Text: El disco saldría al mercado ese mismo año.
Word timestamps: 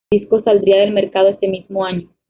El 0.09 0.21
disco 0.21 0.41
saldría 0.41 0.81
al 0.81 0.89
mercado 0.93 1.29
ese 1.29 1.47
mismo 1.47 1.85
año. 1.85 2.09